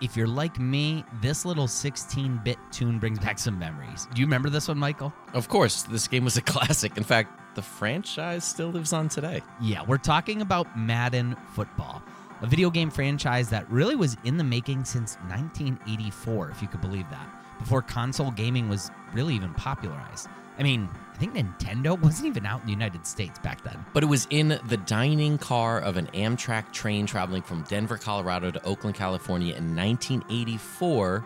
[0.00, 4.08] if you're like me, this little 16 bit tune brings back some memories.
[4.14, 5.12] Do you remember this one, Michael?
[5.34, 6.96] Of course, this game was a classic.
[6.96, 9.42] In fact, the franchise still lives on today.
[9.60, 12.02] Yeah, we're talking about Madden Football,
[12.40, 16.80] a video game franchise that really was in the making since 1984, if you could
[16.80, 17.28] believe that,
[17.58, 20.28] before console gaming was really even popularized.
[20.58, 23.84] I mean, I think Nintendo wasn't even out in the United States back then.
[23.92, 28.50] But it was in the dining car of an Amtrak train traveling from Denver, Colorado
[28.50, 31.24] to Oakland, California in 1984.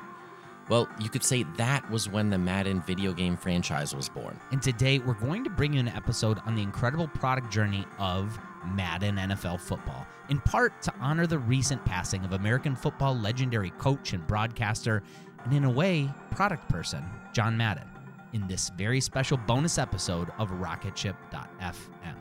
[0.68, 4.38] Well, you could say that was when the Madden video game franchise was born.
[4.50, 8.38] And today we're going to bring you an episode on the incredible product journey of
[8.72, 14.14] Madden NFL football, in part to honor the recent passing of American football legendary coach
[14.14, 15.02] and broadcaster,
[15.44, 17.84] and in a way, product person, John Madden,
[18.34, 22.16] in this very special bonus episode of Rocketship.fm.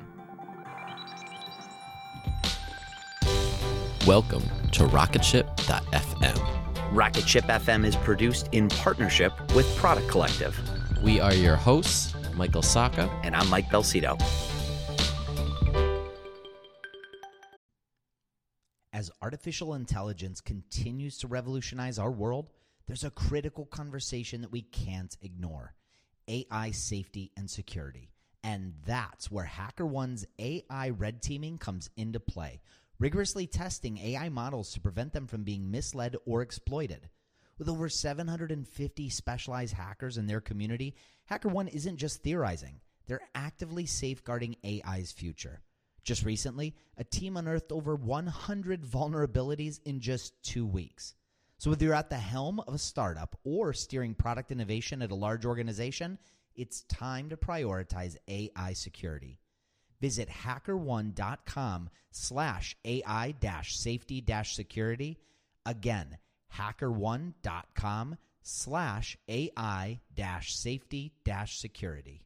[4.05, 6.59] Welcome to Rocketship.fm.
[6.91, 10.55] Rocket Ship FM is produced in partnership with Product Collective.
[11.01, 13.09] We are your hosts, Michael Sacca.
[13.23, 14.21] And I'm Mike Belsito.
[18.93, 22.51] As artificial intelligence continues to revolutionize our world,
[22.85, 25.73] there's a critical conversation that we can't ignore
[26.27, 28.09] AI safety and security.
[28.43, 32.61] And that's where HackerOne's AI red teaming comes into play,
[32.99, 37.09] rigorously testing AI models to prevent them from being misled or exploited.
[37.57, 40.95] With over 750 specialized hackers in their community,
[41.29, 45.61] HackerOne isn't just theorizing, they're actively safeguarding AI's future.
[46.03, 51.13] Just recently, a team unearthed over 100 vulnerabilities in just two weeks.
[51.63, 55.15] So, whether you're at the helm of a startup or steering product innovation at a
[55.15, 56.17] large organization,
[56.57, 59.39] it's time to prioritize AI security.
[60.01, 63.33] Visit hackerone.com slash AI
[63.77, 65.17] safety security.
[65.65, 66.17] Again,
[66.53, 70.01] hackerone.com slash AI
[70.53, 71.13] safety
[71.45, 72.25] security.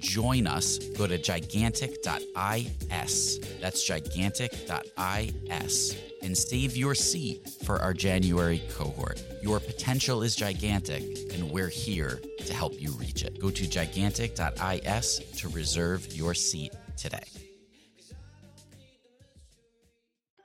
[0.00, 3.38] join us, go to gigantic.is.
[3.60, 9.22] That's gigantic.is and save your seat for our January cohort.
[9.42, 11.02] Your potential is gigantic,
[11.32, 13.40] and we're here to help you reach it.
[13.40, 17.24] Go to gigantic.is to reserve your seat today.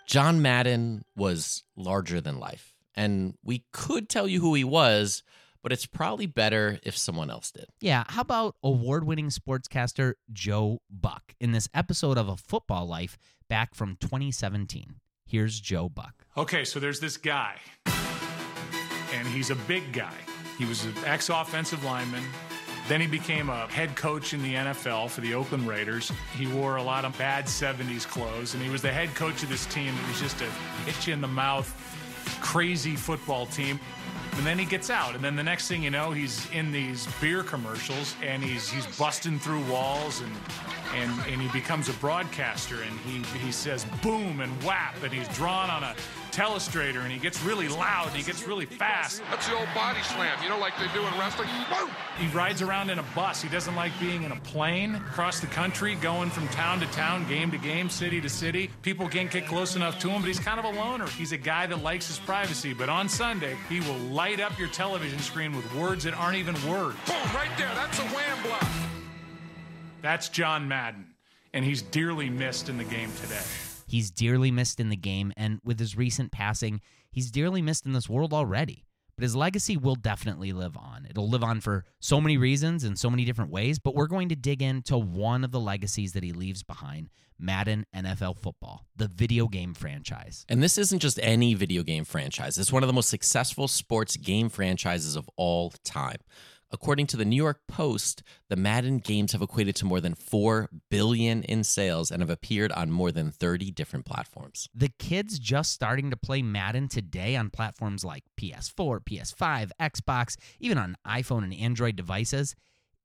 [0.07, 5.23] John Madden was larger than life, and we could tell you who he was
[5.65, 7.65] but it's probably better if someone else did.
[7.81, 13.17] Yeah, how about award winning sportscaster Joe Buck in this episode of A Football Life
[13.49, 14.97] back from 2017?
[15.25, 16.27] Here's Joe Buck.
[16.37, 17.55] Okay, so there's this guy,
[19.11, 20.13] and he's a big guy.
[20.59, 22.23] He was an ex offensive lineman.
[22.87, 26.11] Then he became a head coach in the NFL for the Oakland Raiders.
[26.37, 29.49] He wore a lot of bad 70s clothes, and he was the head coach of
[29.49, 29.95] this team.
[29.95, 30.47] It was just a
[30.87, 31.73] itch in the mouth,
[32.39, 33.79] crazy football team.
[34.37, 37.07] And then he gets out, and then the next thing you know, he's in these
[37.21, 40.31] beer commercials, and he's he's busting through walls, and
[40.93, 45.29] and and he becomes a broadcaster, and he he says boom and whap, and he's
[45.29, 45.95] drawn on a
[46.35, 49.21] telestrator, and he gets really loud, and he gets really fast.
[49.31, 51.47] That's the old body slam, you know, like they do in wrestling.
[51.69, 51.89] Boom!
[52.19, 53.41] He rides around in a bus.
[53.41, 57.25] He doesn't like being in a plane across the country, going from town to town,
[57.29, 58.69] game to game, city to city.
[58.81, 61.07] People can't get close enough to him, but he's kind of a loner.
[61.07, 64.67] He's a guy that likes his privacy, but on Sunday, he will light up your
[64.67, 66.97] television screen with words that aren't even words.
[67.05, 67.15] Boom!
[67.33, 67.71] Right there.
[67.75, 68.67] That's a wham block.
[70.01, 71.07] That's John Madden,
[71.53, 73.41] and he's dearly missed in the game today.
[73.85, 77.93] He's dearly missed in the game, and with his recent passing, he's dearly missed in
[77.93, 78.85] this world already.
[79.15, 81.07] But his legacy will definitely live on.
[81.09, 84.27] It'll live on for so many reasons and so many different ways, but we're going
[84.29, 87.09] to dig into one of the legacies that he leaves behind
[87.39, 90.45] Madden NFL Football, the video game franchise.
[90.49, 94.17] And this isn't just any video game franchise, it's one of the most successful sports
[94.17, 96.17] game franchises of all time.
[96.75, 100.69] According to the New York Post, the Madden games have equated to more than 4
[100.91, 104.67] billion in sales and have appeared on more than 30 different platforms.
[104.75, 110.77] The kids just starting to play Madden today on platforms like PS4, PS5, Xbox, even
[110.77, 112.55] on iPhone and Android devices.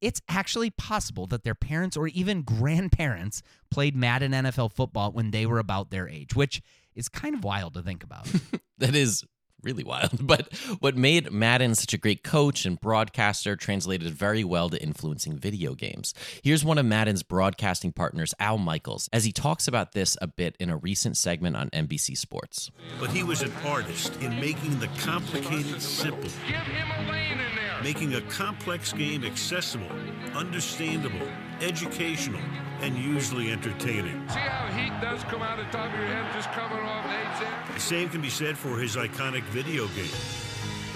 [0.01, 3.41] It's actually possible that their parents or even grandparents
[3.71, 6.61] played Madden NFL football when they were about their age, which
[6.97, 8.27] is kind of wild to think about.
[8.79, 9.23] that is
[9.63, 10.11] really wild.
[10.31, 15.39] But what made Madden such a great coach and broadcaster translated very well to influencing
[15.39, 16.15] video games.
[16.43, 20.57] Here's one of Madden's broadcasting partners, Al Michaels, as he talks about this a bit
[20.61, 22.71] in a recent segment on NBC Sports.
[23.01, 26.23] But he was an artist in making the complicated simple.
[26.23, 27.70] Give him a lane in there.
[27.83, 29.91] Making a complex game accessible,
[30.35, 31.27] understandable,
[31.63, 32.41] educational,
[32.83, 34.29] and usually entertaining.
[34.29, 37.05] See how heat does come out of the top of your head just coming off
[37.05, 37.75] the there?
[37.75, 40.13] The same can be said for his iconic video game.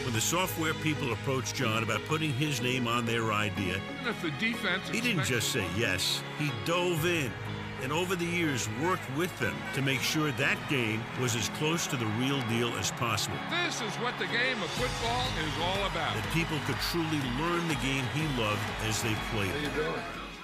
[0.05, 4.31] When the software people approached John about putting his name on their idea, If the
[4.33, 7.33] defense he didn't just say yes, he dove in
[7.83, 11.87] and over the years worked with them to make sure that game was as close
[11.89, 13.37] to the real deal as possible.
[13.65, 16.15] This is what the game of football is all about.
[16.15, 19.73] That people could truly learn the game he loved as they played it.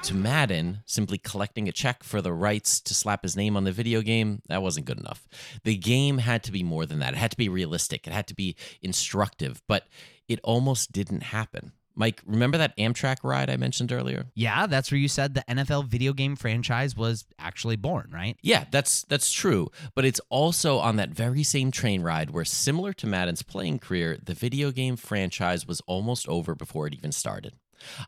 [0.04, 3.72] To Madden, simply collecting a check for the rights to slap his name on the
[3.72, 5.28] video game, that wasn't good enough.
[5.64, 7.12] The game had to be more than that.
[7.12, 9.86] It had to be realistic, it had to be instructive, but
[10.26, 11.72] it almost didn't happen.
[12.00, 14.24] Mike, remember that Amtrak ride I mentioned earlier?
[14.34, 18.38] yeah, that's where you said the NFL video game franchise was actually born, right?
[18.40, 22.94] Yeah, that's that's true, but it's also on that very same train ride where similar
[22.94, 27.52] to Madden's playing career, the video game franchise was almost over before it even started.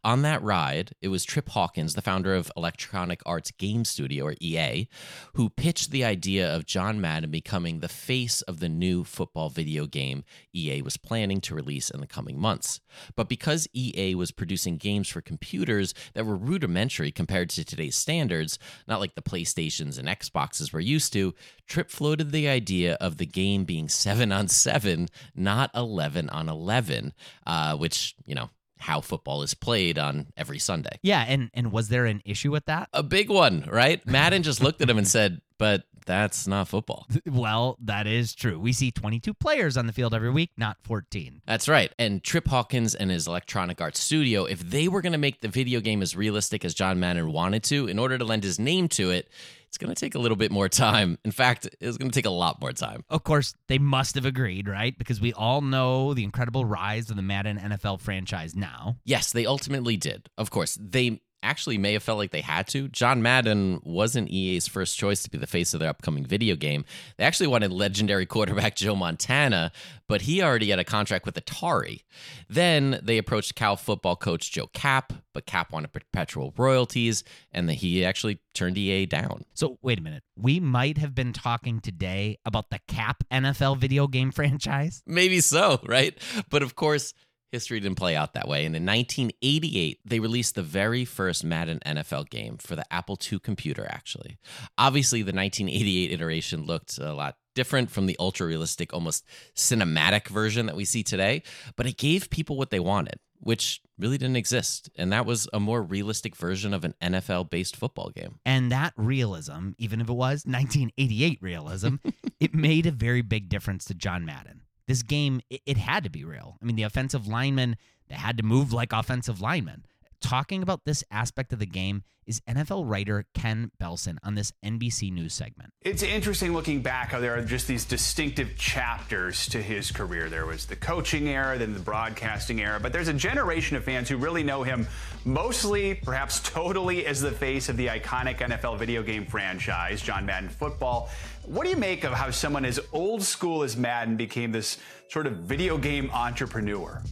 [0.05, 4.35] On that ride, it was Trip Hawkins, the founder of Electronic Arts Game Studio, or
[4.41, 4.89] EA,
[5.35, 9.87] who pitched the idea of John Madden becoming the face of the new football video
[9.87, 10.25] game
[10.55, 12.81] EA was planning to release in the coming months.
[13.17, 18.59] But because EA was producing games for computers that were rudimentary compared to today's standards,
[18.87, 21.35] not like the PlayStations and Xboxes we're used to,
[21.67, 27.15] Trip floated the idea of the game being 7 on 7, not 11 on 11,
[27.47, 28.51] uh, which, you know,
[28.83, 30.99] how football is played on every Sunday.
[31.03, 32.89] Yeah, and and was there an issue with that?
[32.93, 34.05] A big one, right?
[34.07, 37.07] Madden just looked at him and said, but that's not football.
[37.27, 38.59] Well, that is true.
[38.59, 41.43] We see 22 players on the field every week, not 14.
[41.47, 41.93] That's right.
[41.99, 45.49] And Trip Hawkins and his Electronic Arts studio, if they were going to make the
[45.49, 48.89] video game as realistic as John Madden wanted to, in order to lend his name
[48.89, 49.29] to it,
[49.69, 51.19] it's going to take a little bit more time.
[51.25, 53.05] In fact, it's going to take a lot more time.
[53.09, 54.97] Of course, they must have agreed, right?
[54.99, 58.99] Because we all know the incredible rise of the Madden NFL franchise now.
[59.07, 60.29] Yes, they ultimately did.
[60.37, 62.89] Of course, they actually may have felt like they had to.
[62.89, 66.85] John Madden wasn't EA's first choice to be the face of their upcoming video game.
[67.17, 69.73] They actually wanted legendary quarterback Joe Montana,
[70.09, 72.03] but he already had a contract with Atari.
[72.49, 77.75] Then they approached Cal football coach Joe Kapp, but Kapp wanted perpetual royalties, and the,
[77.75, 79.45] he actually turned EA down.
[79.55, 80.23] So, wait a minute.
[80.37, 85.03] We might have been talking today about the Kapp NFL video game franchise.
[85.07, 86.17] Maybe so, right?
[86.51, 87.15] But of course,
[87.53, 88.65] history didn't play out that way.
[88.65, 93.39] And in 1988, they released the very first Madden NFL game for the Apple II
[93.39, 94.39] computer, actually.
[94.79, 100.67] Obviously, the 1988 iteration looked a lot different from the ultra realistic, almost cinematic version
[100.67, 101.43] that we see today,
[101.77, 104.89] but it gave people what they wanted, which really didn't exist.
[104.97, 108.39] And that was a more realistic version of an NFL based football game.
[108.47, 111.97] And that realism, even if it was 1988 realism,
[112.41, 114.63] it made a very big difference to John Madden.
[114.93, 116.59] This game, it, it had to be real.
[116.61, 117.77] I mean, the offensive linemen,
[118.09, 119.87] they had to move like offensive linemen.
[120.21, 125.13] talking about this aspect of the game is NFL writer Ken Belson on this NBC
[125.13, 125.73] News segment.
[125.83, 130.29] It's interesting looking back how there are just these distinctive chapters to his career.
[130.29, 134.09] There was the coaching era, then the broadcasting era, but there's a generation of fans
[134.09, 134.87] who really know him
[135.25, 140.49] mostly, perhaps totally, as the face of the iconic NFL video game franchise, John Madden
[140.49, 141.11] Football.
[141.45, 144.79] What do you make of how someone as old school as Madden became this
[145.13, 147.03] sort of video game entrepreneur?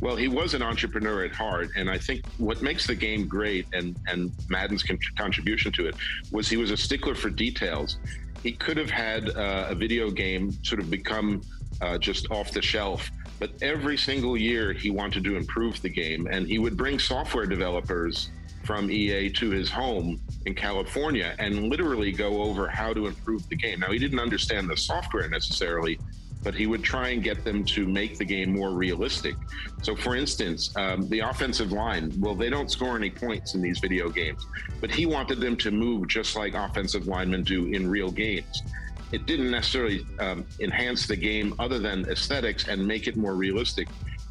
[0.00, 3.66] Well, he was an entrepreneur at heart, and I think what makes the game great
[3.72, 4.32] and and
[4.70, 5.94] Con- contribution to it
[6.30, 7.98] was he was a stickler for details.
[8.42, 11.42] He could have had uh, a video game sort of become
[11.80, 16.26] uh, just off the shelf, but every single year he wanted to improve the game,
[16.30, 18.30] and he would bring software developers
[18.66, 23.54] from EA to his home in California and literally go over how to improve the
[23.56, 23.80] game.
[23.80, 25.98] Now, he didn't understand the software necessarily,
[26.46, 29.34] but he would try and get them to make the game more realistic.
[29.82, 33.80] So, for instance, um, the offensive line, well, they don't score any points in these
[33.80, 34.46] video games,
[34.80, 38.62] but he wanted them to move just like offensive linemen do in real games.
[39.10, 43.88] It didn't necessarily um, enhance the game other than aesthetics and make it more realistic.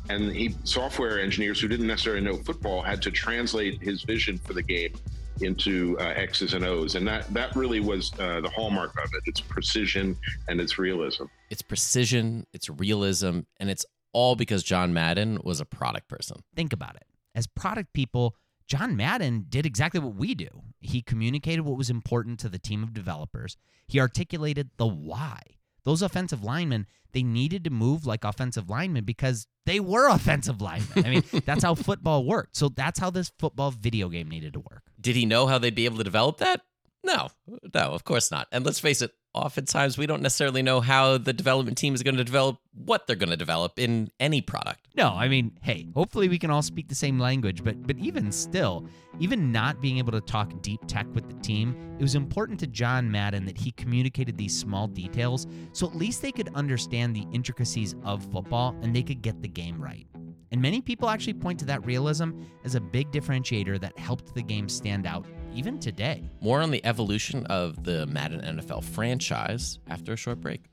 [0.08, 4.54] And he, software engineers who didn't necessarily know football had to translate his vision for
[4.54, 4.94] the game
[5.42, 9.24] into uh, X's and O's, and that that really was uh, the hallmark of it.
[9.26, 11.26] It's precision and it's realism.
[11.50, 16.44] It's precision, it's realism, and it's all because John Madden was a product person.
[16.56, 17.04] Think about it.
[17.34, 18.36] As product people,
[18.68, 20.48] John Madden did exactly what we do.
[20.80, 23.58] He communicated what was important to the team of developers.
[23.88, 25.42] He articulated the why.
[25.84, 31.06] Those offensive linemen, they needed to move like offensive linemen because they were offensive linemen.
[31.06, 32.56] I mean, that's how football worked.
[32.56, 34.85] So that's how this football video game needed to work.
[35.06, 36.62] Did he know how they'd be able to develop that?
[37.04, 37.28] No,
[37.76, 38.48] no, of course not.
[38.52, 42.18] And let's face it, oftentimes we don't necessarily know how the development team is going
[42.18, 44.88] to develop what they're going to develop in any product.
[44.96, 48.32] No, I mean, hey, hopefully we can all speak the same language, but but even
[48.32, 48.88] still,
[49.20, 52.68] even not being able to talk deep tech with the team, it was important to
[52.68, 57.28] John Madden that he communicated these small details so at least they could understand the
[57.32, 60.08] intricacies of football and they could get the game right.
[60.56, 62.32] And many people actually point to that realism
[62.64, 66.24] as a big differentiator that helped the game stand out even today.
[66.40, 70.70] More on the evolution of the Madden NFL franchise after a short break.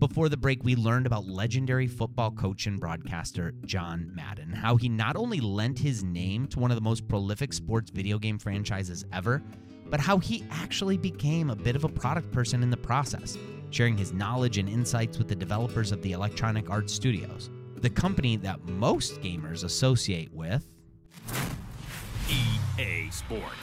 [0.00, 4.88] Before the break, we learned about legendary football coach and broadcaster John Madden, how he
[4.88, 9.04] not only lent his name to one of the most prolific sports video game franchises
[9.12, 9.40] ever,
[9.86, 13.38] but how he actually became a bit of a product person in the process,
[13.70, 18.36] sharing his knowledge and insights with the developers of the Electronic Arts Studios, the company
[18.36, 20.66] that most gamers associate with
[22.28, 23.54] EA Sports.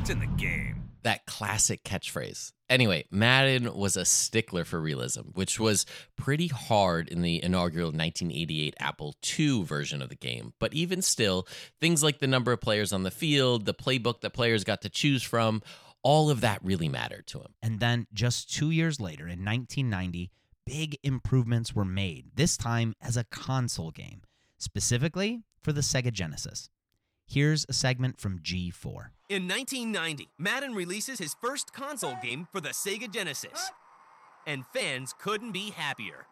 [0.00, 0.82] It's in the game.
[1.02, 2.52] That classic catchphrase.
[2.70, 5.84] Anyway, Madden was a stickler for realism, which was
[6.16, 10.54] pretty hard in the inaugural 1988 Apple II version of the game.
[10.58, 11.46] But even still,
[11.80, 14.88] things like the number of players on the field, the playbook that players got to
[14.88, 15.62] choose from,
[16.02, 17.54] all of that really mattered to him.
[17.62, 20.30] And then just two years later, in 1990,
[20.66, 24.22] big improvements were made, this time as a console game,
[24.58, 26.68] specifically for the Sega Genesis.
[27.26, 29.08] Here's a segment from G4.
[29.28, 33.70] In 1990, Madden releases his first console game for the Sega Genesis.
[34.46, 36.26] And fans couldn't be happier.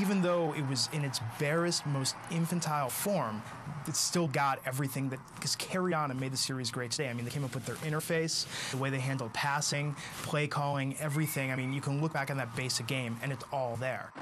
[0.00, 3.42] Even though it was in its barest, most infantile form,
[3.88, 7.08] it still got everything that has carried on and made the series great today.
[7.08, 10.96] I mean, they came up with their interface, the way they handled passing, play calling,
[11.00, 11.50] everything.
[11.50, 14.12] I mean, you can look back on that basic game and it's all there.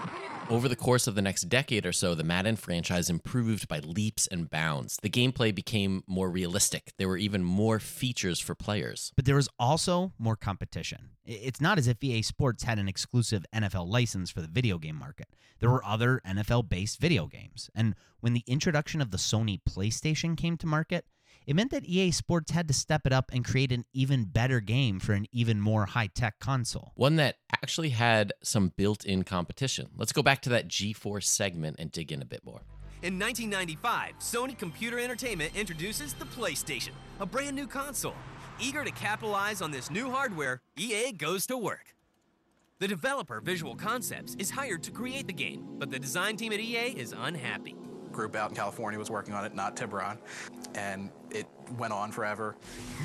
[0.50, 4.26] Over the course of the next decade or so, the Madden franchise improved by leaps
[4.26, 4.98] and bounds.
[5.02, 6.92] The gameplay became more realistic.
[6.98, 9.12] There were even more features for players.
[9.16, 11.10] But there was also more competition.
[11.24, 14.96] It's not as if EA Sports had an exclusive NFL license for the video game
[14.96, 15.28] market.
[15.64, 17.70] There were other NFL based video games.
[17.74, 21.06] And when the introduction of the Sony PlayStation came to market,
[21.46, 24.60] it meant that EA Sports had to step it up and create an even better
[24.60, 26.92] game for an even more high tech console.
[26.96, 29.88] One that actually had some built in competition.
[29.96, 32.60] Let's go back to that G4 segment and dig in a bit more.
[33.00, 38.16] In 1995, Sony Computer Entertainment introduces the PlayStation, a brand new console.
[38.60, 41.93] Eager to capitalize on this new hardware, EA goes to work.
[42.80, 46.58] The developer, Visual Concepts, is hired to create the game, but the design team at
[46.58, 47.76] EA is unhappy.
[48.10, 50.18] Group out in California was working on it, not Tiburon,
[50.74, 51.46] and it
[51.78, 52.56] went on forever.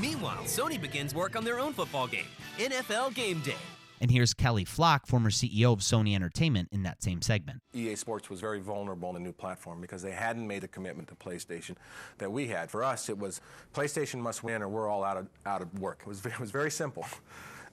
[0.01, 2.25] Meanwhile, Sony begins work on their own football game,
[2.57, 3.55] NFL Game Day.
[4.01, 7.61] And here's Kelly Flock, former CEO of Sony Entertainment, in that same segment.
[7.73, 11.09] EA Sports was very vulnerable in a new platform because they hadn't made the commitment
[11.09, 11.75] to PlayStation
[12.17, 12.71] that we had.
[12.71, 13.39] For us, it was
[13.75, 15.99] PlayStation must win or we're all out of, out of work.
[16.01, 17.05] It was, it was very simple.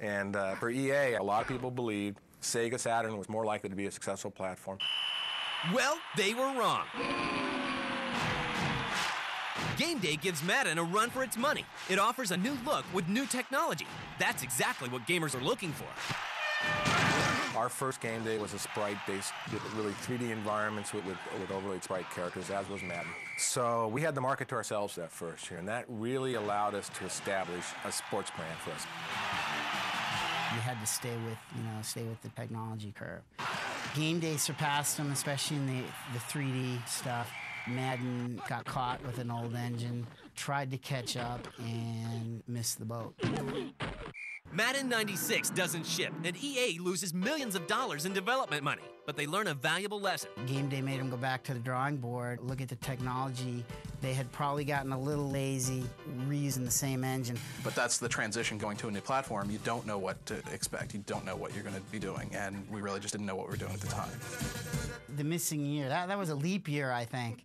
[0.00, 3.76] And uh, for EA, a lot of people believed Sega Saturn was more likely to
[3.76, 4.79] be a successful platform.
[5.75, 6.85] Well, they were wrong.
[9.76, 11.65] Game Day gives Madden a run for its money.
[11.91, 13.87] It offers a new look with new technology.
[14.19, 15.87] That's exactly what gamers are looking for.
[17.57, 19.33] Our first game day was a sprite-based,
[19.75, 23.11] really 3D environments with, with, with overlaid sprite characters, as was Madden.
[23.38, 26.91] So we had the market to ourselves that first year, and that really allowed us
[26.99, 28.87] to establish a sports brand for us.
[30.55, 33.23] You had to stay with, you know, stay with the technology curve.
[33.95, 37.31] Game day surpassed them, especially in the, the 3D stuff.
[37.69, 43.15] Madden got caught with an old engine, tried to catch up, and missed the boat.
[44.57, 48.81] Madden 96 doesn't ship, and EA loses millions of dollars in development money.
[49.05, 50.31] But they learn a valuable lesson.
[50.47, 53.63] Game day made them go back to the drawing board, look at the technology.
[54.01, 55.85] They had probably gotten a little lazy
[56.27, 57.39] reusing the same engine.
[57.63, 59.51] But that's the transition going to a new platform.
[59.51, 60.95] You don't know what to expect.
[60.95, 63.37] You don't know what you're going to be doing, and we really just didn't know
[63.37, 64.09] what we were doing at the time.
[65.17, 67.45] The missing year, that, that was a leap year, I think.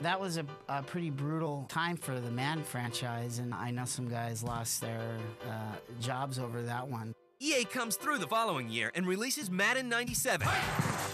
[0.00, 4.08] That was a, a pretty brutal time for the Madden franchise, and I know some
[4.08, 7.14] guys lost their uh, jobs over that one.
[7.40, 10.46] EA comes through the following year and releases Madden 97.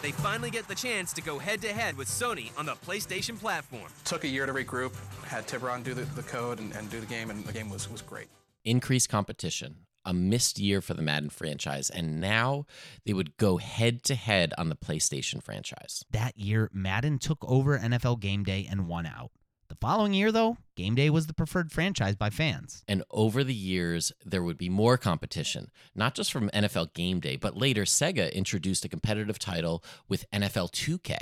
[0.03, 3.39] They finally get the chance to go head to head with Sony on the PlayStation
[3.39, 3.91] platform.
[4.05, 4.93] Took a year to regroup,
[5.25, 7.91] had Tiburon do the, the code and, and do the game, and the game was,
[7.91, 8.29] was great.
[8.65, 12.67] Increased competition, a missed year for the Madden franchise, and now
[13.05, 16.05] they would go head to head on the PlayStation franchise.
[16.11, 19.31] That year, Madden took over NFL Game Day and won out.
[19.71, 22.83] The following year, though, Game Day was the preferred franchise by fans.
[22.89, 27.37] And over the years, there would be more competition, not just from NFL Game Day,
[27.37, 31.17] but later Sega introduced a competitive title with NFL 2K.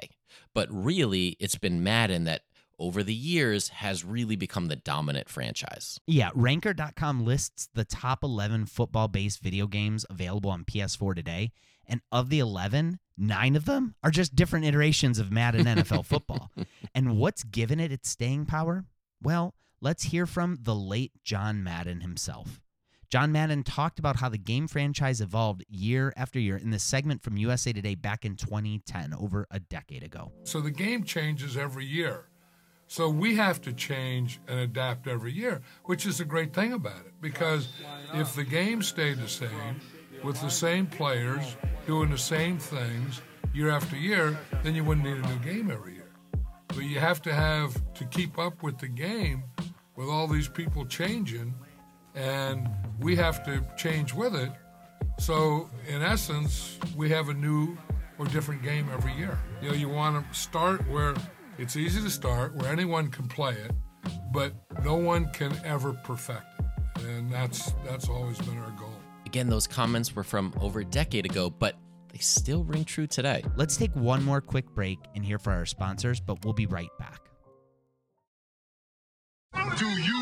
[0.54, 2.42] But really, it's been Madden that
[2.78, 6.00] over the years has really become the dominant franchise.
[6.06, 11.52] Yeah, Ranker.com lists the top 11 football based video games available on PS4 today.
[11.86, 16.50] And of the 11, nine of them are just different iterations of Madden NFL football.
[16.94, 18.84] And what's given it its staying power?
[19.22, 22.60] Well, let's hear from the late John Madden himself.
[23.10, 27.22] John Madden talked about how the game franchise evolved year after year in this segment
[27.22, 30.30] from USA Today back in 2010, over a decade ago.
[30.44, 32.27] So the game changes every year.
[32.88, 37.00] So we have to change and adapt every year, which is a great thing about
[37.06, 37.12] it.
[37.20, 37.68] Because
[38.14, 39.80] if the game stayed the same,
[40.24, 43.20] with the same players doing the same things
[43.52, 46.10] year after year, then you wouldn't need a new game every year.
[46.68, 49.44] But you have to have to keep up with the game
[49.94, 51.54] with all these people changing,
[52.14, 52.68] and
[53.00, 54.50] we have to change with it.
[55.18, 57.76] So, in essence, we have a new
[58.18, 59.38] or different game every year.
[59.60, 61.14] You know, you want to start where
[61.58, 63.72] it's easy to start, where anyone can play it,
[64.32, 64.52] but
[64.84, 67.04] no one can ever perfect it.
[67.04, 68.94] And that's that's always been our goal.
[69.26, 71.76] Again, those comments were from over a decade ago, but
[72.12, 73.44] they still ring true today.
[73.56, 76.88] Let's take one more quick break and hear from our sponsors, but we'll be right
[76.98, 77.20] back.
[79.76, 80.17] Do you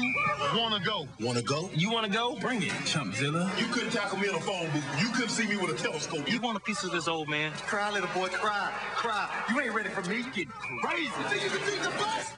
[0.57, 1.09] want to go?
[1.21, 1.71] Want to go?
[1.75, 2.37] You want to go?
[2.37, 3.59] Bring it, Chumpzilla.
[3.59, 4.85] You couldn't tackle me in a phone booth.
[5.01, 6.31] You couldn't see me with a telescope.
[6.31, 7.53] You want a piece of this old man?
[7.53, 9.29] Cry, little boy, cry, cry.
[9.51, 10.19] You ain't ready for me.
[10.19, 11.05] You getting crazy.
[11.05, 12.33] You think you can beat the bus?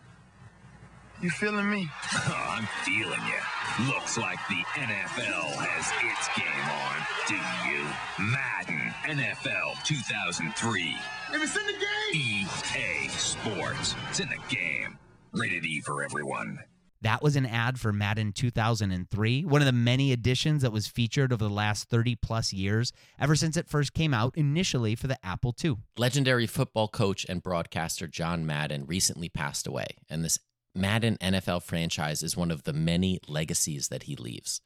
[1.20, 1.88] You feeling me?
[2.12, 3.86] I'm feeling you.
[3.88, 7.34] Looks like the NFL has its game on, do
[7.68, 7.84] you?
[8.30, 10.96] Madden NFL 2003.
[11.32, 11.88] If it's in the game.
[12.14, 13.96] EA Sports.
[14.10, 14.98] It's in the game.
[15.32, 16.60] Rated E for everyone.
[17.02, 21.32] That was an ad for Madden 2003, one of the many editions that was featured
[21.32, 25.24] over the last 30 plus years, ever since it first came out initially for the
[25.24, 25.76] Apple II.
[25.96, 30.40] Legendary football coach and broadcaster John Madden recently passed away, and this
[30.74, 34.60] Madden NFL franchise is one of the many legacies that he leaves.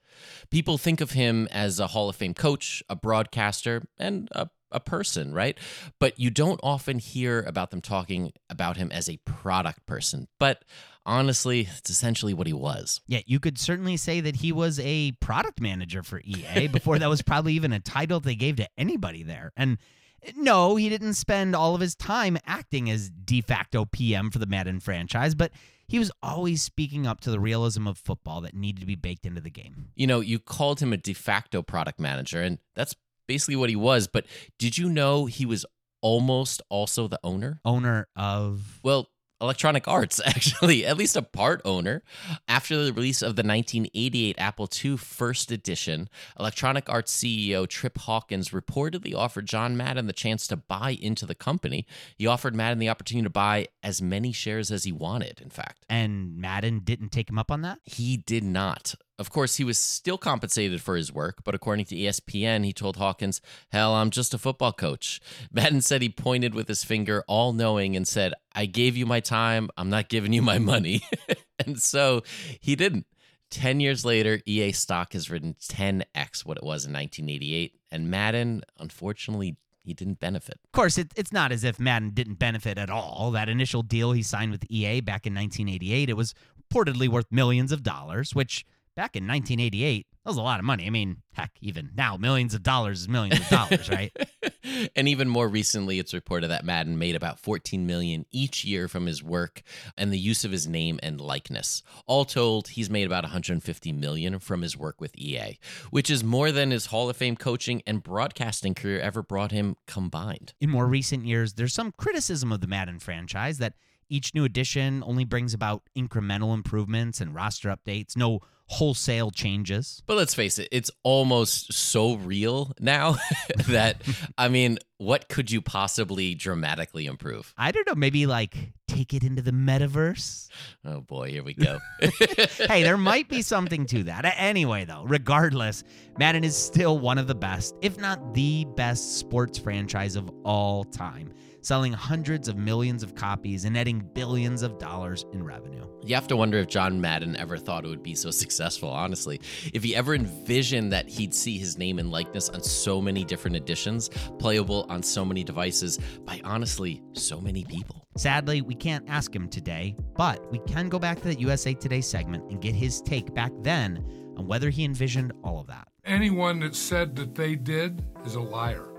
[0.51, 4.81] People think of him as a Hall of Fame coach, a broadcaster, and a a
[4.81, 5.57] person, right?
[5.99, 10.29] But you don't often hear about them talking about him as a product person.
[10.39, 10.65] But
[11.07, 13.01] honestly, it's essentially what he was.
[13.07, 17.09] Yeah, you could certainly say that he was a product manager for EA before that
[17.09, 19.53] was probably even a title they gave to anybody there.
[19.57, 19.79] And
[20.23, 24.39] eh, no, he didn't spend all of his time acting as de facto PM for
[24.39, 25.53] the Madden franchise, but
[25.89, 29.27] he was always speaking up to the realism of football that needed to be baked
[29.27, 29.89] into the game.
[29.95, 32.95] You know, you called him a de facto product manager, and that's
[33.27, 34.09] basically what he was.
[34.09, 34.27] But
[34.59, 35.67] did you know he was
[36.01, 37.61] almost also the owner?
[37.65, 38.81] Owner of.
[38.83, 39.09] Well,
[39.43, 42.03] Electronic Arts, actually, at least a part owner.
[42.49, 48.51] After the release of the 1988 Apple II First Edition, Electronic Arts CEO Trip Hawkins
[48.51, 51.87] reportedly offered John Madden the chance to buy into the company.
[52.17, 55.85] He offered Madden the opportunity to buy as many shares as he wanted, in fact.
[55.91, 57.81] And Madden didn't take him up on that?
[57.85, 58.95] He did not.
[59.23, 62.97] Of course, he was still compensated for his work, but according to ESPN, he told
[62.97, 65.21] Hawkins, Hell, I'm just a football coach.
[65.53, 69.21] Madden said he pointed with his finger, all knowing, and said, I gave you my
[69.21, 69.71] time.
[69.77, 71.03] I'm not giving you my money.
[71.65, 72.25] and so
[72.59, 73.07] he didn't.
[73.51, 77.75] 10 years later, EA stock has ridden 10x what it was in 1988.
[77.93, 80.59] And Madden, unfortunately, he didn't benefit.
[80.65, 83.31] Of course, it, it's not as if Madden didn't benefit at all.
[83.31, 86.35] That initial deal he signed with EA back in 1988, it was
[86.73, 90.87] reportedly worth millions of dollars, which back in 1988, that was a lot of money.
[90.87, 94.17] I mean, heck, even now, millions of dollars is millions of dollars, right?
[94.97, 99.07] and even more recently, it's reported that Madden made about 14 million each year from
[99.07, 99.63] his work
[99.97, 101.83] and the use of his name and likeness.
[102.07, 105.59] All told, he's made about 150 million from his work with EA,
[105.91, 109.77] which is more than his Hall of Fame coaching and broadcasting career ever brought him
[109.89, 110.55] combined.
[110.61, 113.75] In more recent years, there's some criticism of the Madden franchise that
[114.09, 118.41] each new edition only brings about incremental improvements and roster updates, no
[118.73, 120.03] wholesale changes.
[120.07, 123.17] But let's face it, it's almost so real now
[123.69, 124.03] that,
[124.39, 127.53] I mean, what could you possibly dramatically improve?
[127.59, 128.57] I don't know, maybe like
[128.89, 130.49] take it into the metaverse.
[130.87, 131.81] Oh boy, here we go.
[132.01, 134.25] hey, there might be something to that.
[134.39, 135.85] Anyway, though, regardless,
[136.19, 140.85] Madden is still one of the best, if not the best sports franchise of all
[140.85, 145.87] time selling hundreds of millions of copies and netting billions of dollars in revenue.
[146.05, 149.41] You have to wonder if John Madden ever thought it would be so successful, honestly.
[149.73, 153.57] If he ever envisioned that he'd see his name and likeness on so many different
[153.57, 158.07] editions, playable on so many devices by honestly so many people.
[158.17, 162.01] Sadly, we can't ask him today, but we can go back to that USA Today
[162.01, 164.05] segment and get his take back then
[164.37, 165.89] on whether he envisioned all of that.
[166.05, 168.92] Anyone that said that they did is a liar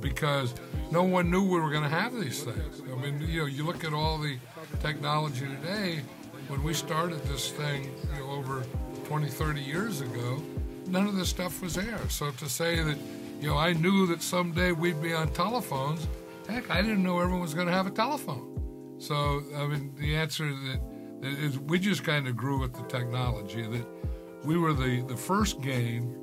[0.00, 0.54] because
[0.90, 2.80] no one knew we were going to have these things.
[2.80, 4.38] I mean, you know, you look at all the
[4.80, 6.02] technology today.
[6.48, 8.64] When we started this thing you know, over
[9.04, 10.42] 20, 30 years ago,
[10.86, 12.00] none of this stuff was there.
[12.08, 12.98] So to say that,
[13.40, 16.08] you know, I knew that someday we'd be on telephones,
[16.48, 18.96] heck, I didn't know everyone was going to have a telephone.
[18.98, 20.80] So, I mean, the answer is that
[21.22, 23.86] is we just kind of grew with the technology that
[24.44, 26.16] we were the, the first game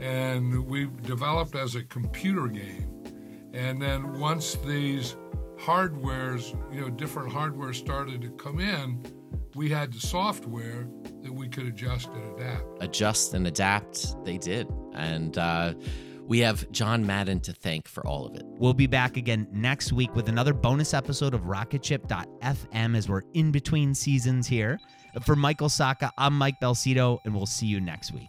[0.00, 2.99] and we developed as a computer game
[3.52, 5.16] and then once these
[5.58, 9.02] hardwares, you know, different hardware started to come in,
[9.54, 10.88] we had the software
[11.22, 12.64] that we could adjust and adapt.
[12.80, 14.68] Adjust and adapt, they did.
[14.94, 15.74] And uh,
[16.26, 18.44] we have John Madden to thank for all of it.
[18.46, 23.50] We'll be back again next week with another bonus episode of Rocketship.fm as we're in
[23.50, 24.78] between seasons here.
[25.24, 28.28] For Michael Sacca, I'm Mike Belsito, and we'll see you next week.